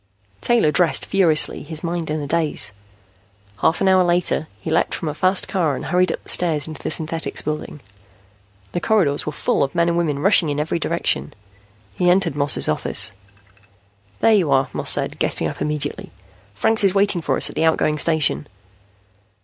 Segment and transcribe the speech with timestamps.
[0.41, 2.71] Taylor dressed furiously, his mind in a daze.
[3.57, 6.67] Half an hour later, he leaped from a fast car and hurried up the stairs
[6.67, 7.81] into the Synthetics Building.
[8.71, 11.35] The corridors were full of men and women rushing in every direction.
[11.95, 13.11] He entered Moss's office.
[14.21, 16.09] "There you are," Moss said, getting up immediately.
[16.55, 18.47] "Franks is waiting for us at the outgoing station."